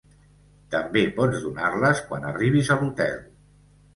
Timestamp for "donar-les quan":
1.43-2.27